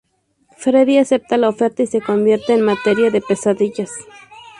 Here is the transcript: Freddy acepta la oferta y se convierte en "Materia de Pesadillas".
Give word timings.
Freddy 0.57 0.97
acepta 0.97 1.37
la 1.37 1.47
oferta 1.49 1.83
y 1.83 1.85
se 1.85 2.01
convierte 2.01 2.55
en 2.55 2.63
"Materia 2.63 3.11
de 3.11 3.21
Pesadillas". 3.21 3.91